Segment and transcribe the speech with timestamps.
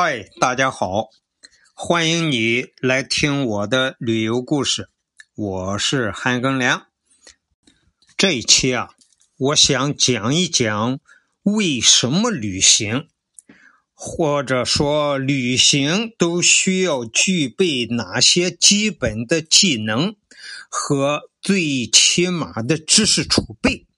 [0.00, 1.08] 嗨，大家好，
[1.74, 4.90] 欢迎你来听我的旅游故事。
[5.34, 6.86] 我是韩庚良。
[8.16, 8.90] 这一期啊，
[9.36, 11.00] 我想讲一讲
[11.42, 13.08] 为什么旅行，
[13.92, 20.14] 或者说旅行都需要具备哪些基本的技能
[20.70, 23.88] 和最起码的知识储备。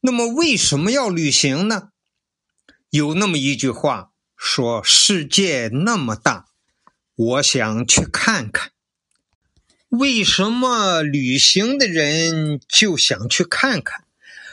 [0.00, 1.90] 那么，为什么要旅行呢？
[2.90, 4.10] 有那么一句话。
[4.46, 6.48] 说世界那么大，
[7.14, 8.72] 我想去看看。
[9.88, 14.04] 为什么旅行的人就想去看看，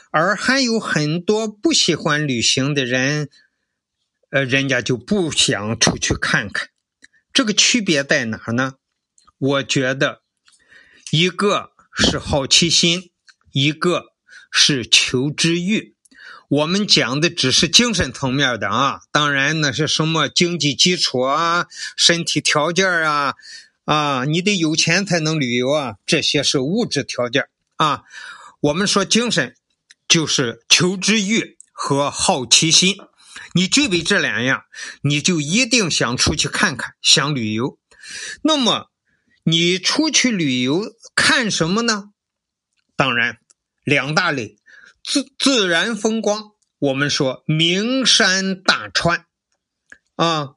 [0.10, 3.30] 而还有很多不喜欢旅行的人，
[4.30, 6.70] 呃，人家就不想出去看看。
[7.34, 8.76] 这个区别在哪呢？
[9.38, 10.22] 我觉得，
[11.12, 13.12] 一个是好奇心，
[13.52, 14.14] 一个
[14.50, 15.96] 是求知欲。
[16.52, 23.36] 我们讲的只是精神层面的啊，当然那是什么经济基础啊、身体条件啊，
[23.86, 28.02] 啊，你得有钱才能旅游啊，这些是物质条件啊。
[28.60, 29.56] 我们说精神
[30.10, 32.98] 就是求知欲和好奇心，
[33.54, 34.66] 你具备这两样，
[35.04, 37.80] 你就一定想出去看看，想旅游。
[38.42, 38.92] 那么
[39.46, 42.10] 你出去旅游看什么呢？
[42.98, 43.38] 当然
[43.86, 44.58] 两大类。
[45.04, 49.26] 自自然风光，我们说名山大川，
[50.16, 50.56] 啊，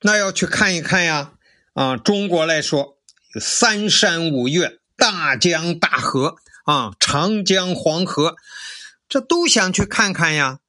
[0.00, 1.32] 那要去看一看呀，
[1.72, 2.98] 啊，中国来说
[3.40, 8.36] 三山五岳、大江大河，啊，长江黄河，
[9.08, 10.60] 这都想去看看呀。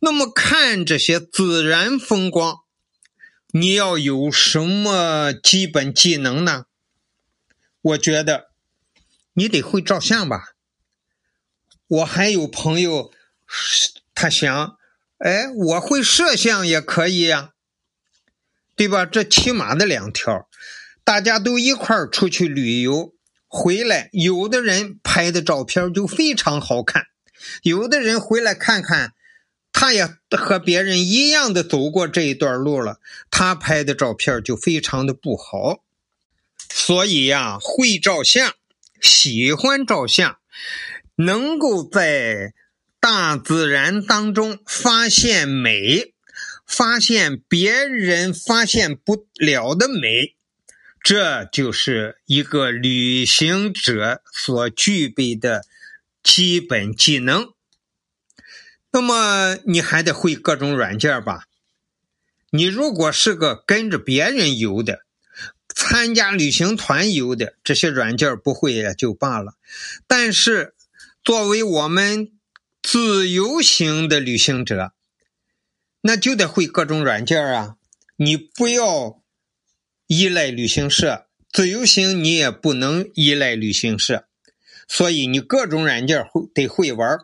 [0.00, 2.60] 那么看这些自然风光，
[3.48, 6.66] 你要有什么基本技能呢？
[7.80, 8.50] 我觉得
[9.32, 10.52] 你得会照相吧。
[11.88, 13.10] 我还有朋友，
[14.14, 14.76] 他想，
[15.18, 17.52] 哎，我会摄像也可以呀，
[18.76, 19.06] 对吧？
[19.06, 20.48] 这起码的两条，
[21.02, 23.14] 大家都一块儿出去旅游
[23.46, 27.06] 回来，有的人拍的照片就非常好看，
[27.62, 29.14] 有的人回来看看，
[29.72, 33.00] 他也和别人一样的走过这一段路了，
[33.30, 35.82] 他拍的照片就非常的不好。
[36.70, 38.52] 所以呀，会照相，
[39.00, 40.38] 喜欢照相。
[41.20, 42.54] 能够在
[43.00, 46.14] 大自然当中发现美，
[46.64, 50.36] 发现别人发现不了的美，
[51.02, 55.64] 这就是一个旅行者所具备的
[56.22, 57.48] 基本技能。
[58.92, 61.46] 那么你还得会各种软件吧？
[62.50, 65.00] 你如果是个跟着别人游的，
[65.74, 69.54] 参加旅行团游的，这些软件不会也就罢了，
[70.06, 70.74] 但是。
[71.28, 72.32] 作为我们
[72.80, 74.94] 自由行的旅行者，
[76.00, 77.76] 那就得会各种软件啊！
[78.16, 79.22] 你不要
[80.06, 84.24] 依赖旅行社，自由行你也不能依赖旅行社，
[84.88, 87.18] 所以你各种软件会得会玩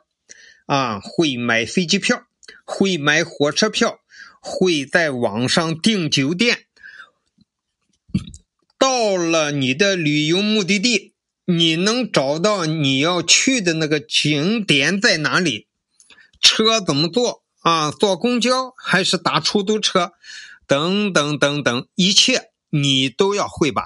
[0.66, 2.26] 啊，会买飞机票，
[2.66, 4.00] 会买火车票，
[4.38, 6.66] 会在网上订酒店，
[8.76, 11.13] 到了你的旅游目的地。
[11.46, 15.66] 你能找到你要去的那个景点在哪里？
[16.40, 17.90] 车怎么坐啊？
[17.90, 20.12] 坐公交还是打出租车？
[20.66, 23.84] 等等等等，一切你都要会吧？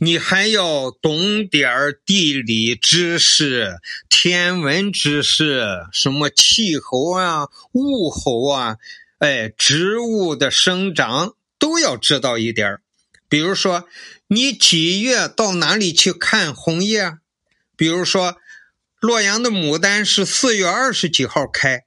[0.00, 3.76] 你还要懂点儿地理知识、
[4.08, 8.76] 天文知识，什么气候啊、物候啊，
[9.18, 12.82] 哎，植物的生长都要知道一点儿。
[13.34, 13.88] 比如说。
[14.28, 17.18] 你几月到哪里去看红叶？
[17.76, 18.38] 比如说，
[18.98, 21.84] 洛阳的牡丹是四月二十几号开，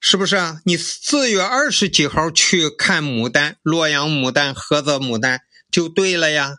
[0.00, 0.62] 是不是啊？
[0.64, 6.56] 你四月二十几号去看牡丹，洛阳牡丹、菏泽牡丹就对了呀。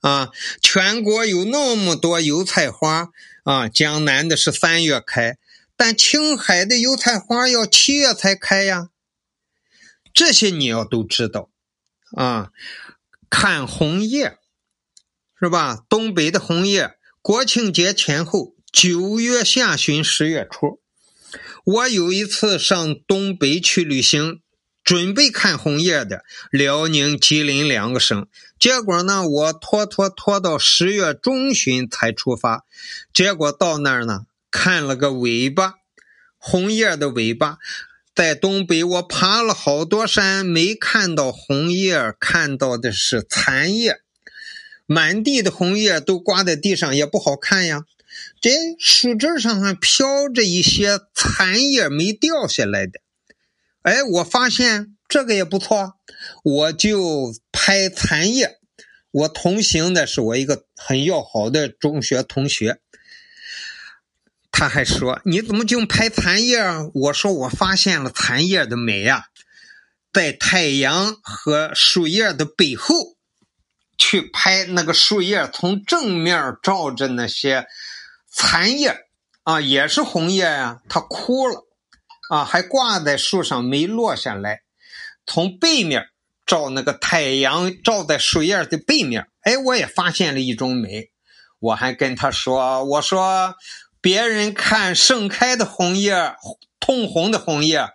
[0.00, 0.30] 啊，
[0.62, 3.08] 全国有那么多油菜花
[3.42, 5.36] 啊，江南的是三月开，
[5.76, 8.90] 但青海的油菜花要七月才开呀。
[10.14, 11.50] 这些你要都知道
[12.16, 12.50] 啊。
[13.30, 14.38] 看红叶，
[15.38, 15.84] 是吧？
[15.88, 20.80] 东北的红叶，国庆节前后，九月下旬、十月初。
[21.64, 24.40] 我有一次上东北去旅行，
[24.82, 28.26] 准备看红叶的，辽宁、吉林两个省。
[28.58, 32.64] 结果呢，我拖拖拖到十月中旬才出发。
[33.12, 35.74] 结果到那儿呢，看了个尾巴，
[36.38, 37.58] 红叶的尾巴。
[38.18, 44.00] 在东北，我爬了好多山，没看到红叶，看到的是残叶，
[44.86, 47.84] 满地的红叶都挂在地上，也不好看呀。
[48.40, 48.50] 这
[48.80, 52.98] 树枝上还飘着一些残叶没掉下来的。
[53.82, 55.94] 哎，我发现这个也不错，
[56.42, 58.58] 我就拍残叶。
[59.12, 62.80] 我同行的是我一个很要好的中学同学，
[64.58, 66.58] 他还说：“你怎么就拍残叶？”
[66.92, 69.26] 我说：“我发现了残叶的美呀，
[70.12, 73.14] 在太阳和树叶的背后
[73.96, 77.68] 去拍那个树叶，从正面照着那些
[78.28, 78.96] 残叶
[79.44, 81.64] 啊，也是红叶呀，它枯了
[82.28, 84.62] 啊，还挂在树上没落下来，
[85.24, 86.08] 从背面。”
[86.48, 91.10] 照那个太阳照在树叶的背面，哎，我也发现了一种美。
[91.58, 93.54] 我还跟他说：“我说
[94.00, 96.34] 别人看盛开的红叶，
[96.80, 97.88] 通红的红叶，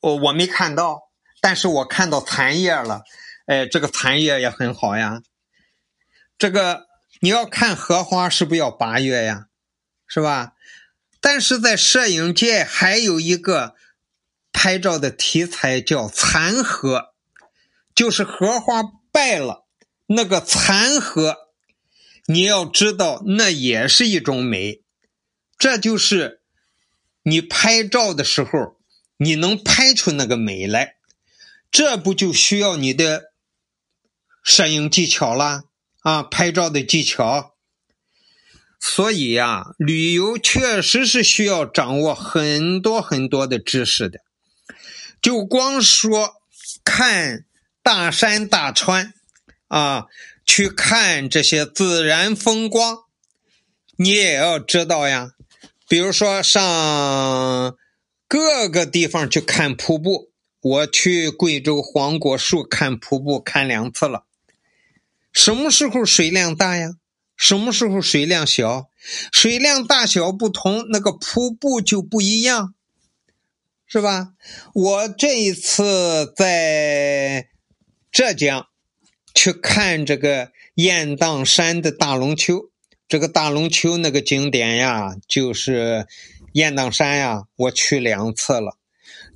[0.00, 1.10] 我我没看到，
[1.40, 3.02] 但是我看到残叶了。
[3.46, 5.22] 哎，这个残叶也很好呀。
[6.38, 6.86] 这个
[7.20, 9.46] 你要看荷花，是不是要八月呀？
[10.06, 10.52] 是吧？
[11.20, 13.74] 但是在摄影界还有一个
[14.52, 17.10] 拍照的题材叫残荷。
[17.92, 18.82] 就是荷花
[19.12, 19.66] 败了，
[20.06, 21.49] 那个残荷，
[22.30, 24.82] 你要知道，那也是一种美。
[25.58, 26.40] 这就是
[27.24, 28.76] 你拍照的时候，
[29.16, 30.94] 你能拍出那个美来，
[31.72, 33.32] 这不就需要你的
[34.44, 35.64] 摄影技巧啦？
[36.02, 37.56] 啊，拍照的技巧。
[38.78, 44.20] 所以呀，旅游确实是需要掌握很多很多的知识的。
[45.20, 46.36] 就光说
[46.84, 47.44] 看。
[47.82, 49.14] 大山大川，
[49.68, 50.04] 啊，
[50.50, 53.04] 去看这些自然风光，
[53.96, 55.30] 你也要知道呀。
[55.88, 57.76] 比如说上
[58.26, 64.24] 各个地方去看瀑布，我去贵州黄果树看瀑布看两次了。
[65.32, 66.96] 什么时候水量大呀？
[67.36, 68.90] 什么时候水量小？
[69.30, 72.74] 水量大小不同，那个瀑布就不一样，
[73.86, 74.32] 是吧？
[74.74, 77.46] 我这一次在。
[78.10, 78.66] 浙江
[79.34, 82.70] 去看这个雁荡山的大龙湫，
[83.08, 86.06] 这个大龙湫那个景点呀，就是
[86.52, 88.76] 雁荡山呀，我去两次了。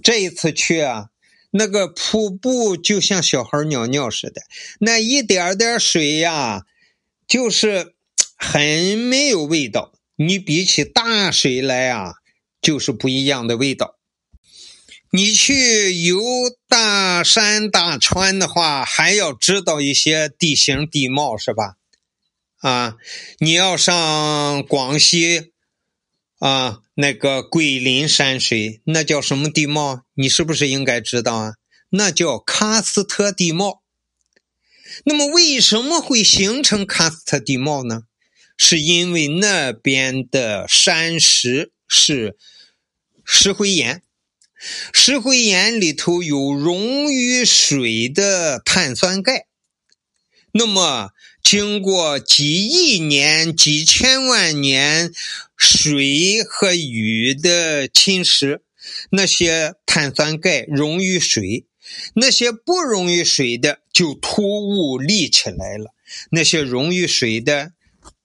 [0.02, 1.06] 这一次去啊，
[1.50, 4.42] 那个瀑布就像小孩尿尿似的，
[4.80, 6.64] 那一点点水呀，
[7.26, 7.94] 就是
[8.36, 9.92] 很没有味道。
[10.16, 12.14] 你比起大水来啊，
[12.60, 13.98] 就是不一样的味道。
[15.16, 16.20] 你去游
[16.66, 21.76] 大山大川的话，还要知道一些地形地貌，是吧？
[22.58, 22.96] 啊，
[23.38, 25.52] 你要上广西
[26.40, 30.02] 啊，那个桂林山水，那叫什么地貌？
[30.14, 31.54] 你是不是应该知道啊？
[31.90, 33.84] 那叫喀斯特地貌。
[35.04, 38.02] 那么为什么会形成喀斯特地貌呢？
[38.56, 42.36] 是因为那边的山石是
[43.24, 44.02] 石灰岩。
[44.92, 49.46] 石灰岩里头有溶于水的碳酸钙，
[50.52, 51.10] 那么
[51.42, 55.12] 经过几亿年、几千万年
[55.56, 58.60] 水和雨的侵蚀，
[59.10, 61.66] 那些碳酸钙溶于水，
[62.14, 65.92] 那些不溶于水的就突兀立起来了，
[66.30, 67.72] 那些溶于水的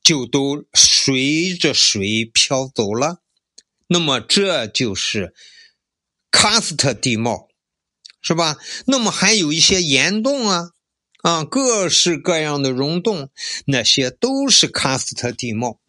[0.02, 3.22] 就都随着水飘走了。
[3.88, 5.34] 那么这就是。
[6.32, 7.48] 喀斯特地貌，
[8.22, 8.58] 是吧？
[8.86, 10.70] 那么还有一些岩洞啊，
[11.22, 13.30] 啊，各式各样的溶洞，
[13.66, 15.80] 那些都是喀斯特地貌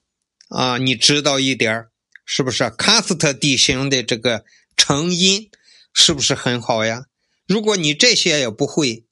[0.48, 0.78] 啊。
[0.78, 1.90] 你知道一点儿
[2.24, 2.64] 是不是？
[2.64, 4.44] 喀斯特地形的这个
[4.76, 5.50] 成因
[5.92, 7.04] 是不是很好呀？
[7.46, 9.04] 如果你这些也不会，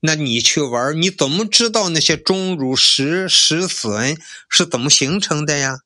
[0.00, 4.16] 那你去玩，你怎么知道那些钟乳石、石笋
[4.48, 5.78] 是怎么形成的呀？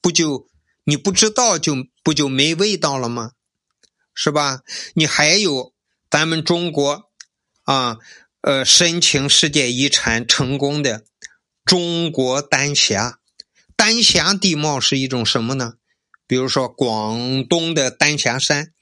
[0.00, 0.48] 不就
[0.84, 3.32] 你不知道，就不就没味道了吗？
[4.18, 4.62] 是吧？
[4.94, 5.74] 你还有
[6.08, 7.10] 咱们中国
[7.64, 7.98] 啊，
[8.40, 11.04] 呃，申请世界遗产成功的
[11.66, 13.18] 中国丹霞。
[13.76, 15.74] 丹霞地貌是一种什么呢？
[16.26, 18.72] 比如说广东的丹霞山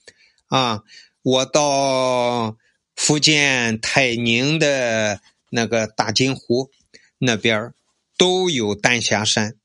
[0.47, 0.85] 啊，
[1.23, 2.57] 我到
[2.95, 6.71] 福建泰宁的那个大金湖
[7.19, 7.75] 那边
[8.17, 9.57] 都有丹霞山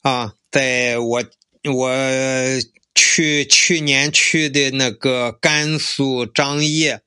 [0.00, 1.24] 啊，在我
[1.70, 1.90] 我。
[3.02, 7.00] 去去年去的那个甘肃张掖，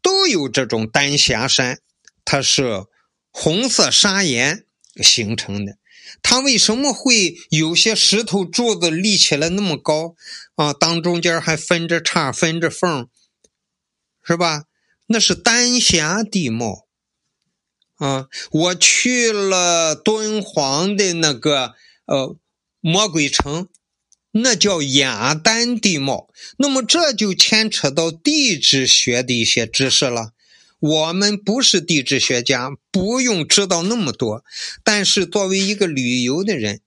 [0.00, 1.78] 都有这种丹霞山，
[2.24, 2.86] 它是
[3.30, 4.64] 红色砂岩
[4.96, 5.76] 形成的。
[6.22, 10.16] 它为什么会有些石头柱子立起来那么高
[10.54, 10.72] 啊？
[10.72, 13.10] 当中间还分着叉、分着缝，
[14.24, 14.64] 是吧？
[15.08, 16.86] 那是丹霞地貌
[17.96, 18.28] 啊。
[18.50, 21.74] 我去了敦煌的那个
[22.06, 22.38] 呃
[22.80, 23.68] 魔鬼城。
[24.42, 26.28] 那叫雅丹地貌。
[26.56, 30.32] 那么这就牵扯到地质学的一些知识了。
[30.80, 34.44] 我们不是地质学家，不用知道那么多。
[34.84, 36.80] 但是作为一个旅游的人，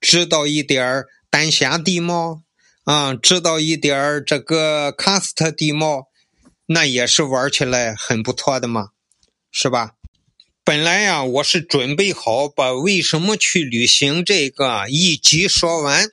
[0.00, 2.42] 知道一点儿丹霞地貌
[2.84, 6.08] 啊，知道一点儿这个喀斯特地貌，
[6.66, 8.90] 那也是玩起来很不错的嘛，
[9.50, 9.94] 是吧？
[10.62, 16.08] 本来呀，我是准备好把为什么去旅行这个一集说完，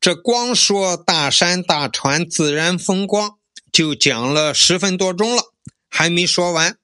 [0.00, 3.38] 这光说大山大川自然风光
[3.70, 5.52] 就讲了十分多钟了。
[5.92, 6.78] 还没说完，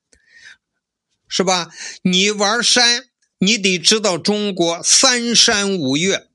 [1.29, 1.71] 是吧？
[2.03, 3.05] 你玩山，
[3.39, 6.27] 你得知道中国三山五岳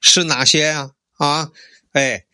[0.00, 0.92] 是哪些呀？
[1.18, 1.50] 啊，
[1.92, 2.24] 哎，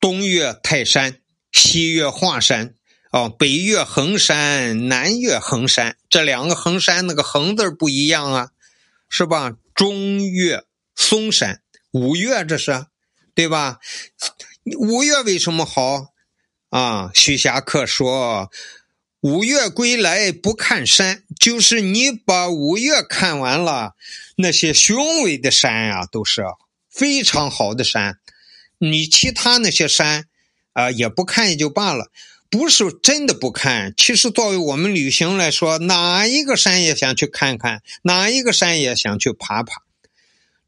[0.00, 1.20] 东岳泰山，
[1.52, 2.74] 西岳华山，
[3.12, 5.98] 哦，北岳衡山，南岳衡山。
[6.08, 8.50] 这两个衡山，那个衡字不一样啊，
[9.10, 9.52] 是吧？
[9.74, 10.64] 中岳
[10.96, 11.60] 嵩山，
[11.92, 12.86] 五岳这是，
[13.34, 13.80] 对吧？
[14.78, 16.12] 五岳为什么好？
[16.68, 18.48] 啊，徐霞客说
[19.22, 23.96] ：“五岳归来不看山，就是你把五岳看完了，
[24.36, 26.44] 那些雄伟的山呀，都是
[26.88, 28.20] 非常好的山。
[28.78, 30.26] 你其他那些山
[30.74, 32.12] 啊，也不看也就罢了，
[32.48, 33.92] 不是真的不看。
[33.96, 39.82] 其实作为我们旅行来说，哪一个山也想去看看，哪一个山也想去爬爬，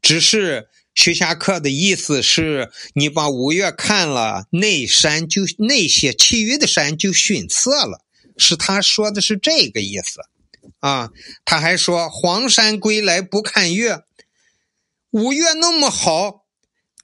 [0.01, 8.05] 只是。”徐霞客的意思是你把五岳看了，那山就那些其余的山就逊色了，
[8.37, 10.21] 是他说的是这个意思，
[10.79, 11.09] 啊，
[11.45, 14.03] 他还说黄山归来不看岳，
[15.09, 16.45] 五岳那么好，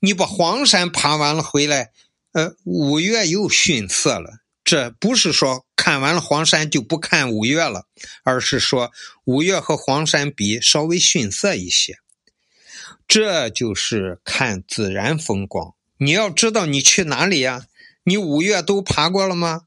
[0.02, 1.90] 你把黄山爬完了回来，
[2.34, 7.88] 呃，五岳又逊色了，这不是说看完了黄山就不看五岳了，
[8.24, 8.92] 而是说
[9.26, 11.98] 五岳和黄山比稍微逊色一些。
[13.10, 15.74] 这就是看自然风光。
[15.98, 17.66] 你要知道你去哪里呀？
[18.04, 19.64] 你五岳都爬过了吗？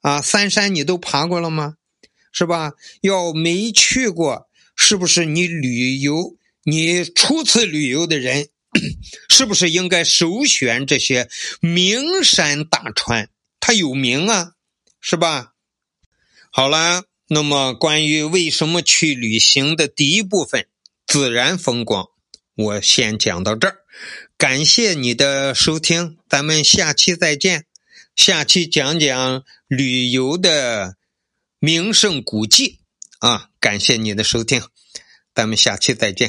[0.00, 1.76] 啊，三山你都爬过了吗？
[2.32, 2.72] 是吧？
[3.02, 6.36] 要没去过，是不是你旅游？
[6.64, 8.48] 你初次旅游的人，
[9.28, 11.28] 是不是应该首选这些
[11.60, 13.28] 名山大川？
[13.60, 14.52] 它有名啊，
[14.98, 15.52] 是吧？
[16.50, 20.66] 好了，那么关于为什么去旅行的第一部分，
[21.06, 22.08] 自然风光。
[22.58, 23.76] 我先讲到这儿，
[24.36, 27.66] 感谢你的收听，咱们下期再见。
[28.16, 30.96] 下期讲讲旅游的
[31.60, 32.80] 名胜古迹
[33.20, 34.60] 啊，感谢你的收听，
[35.32, 36.26] 咱们下期再见。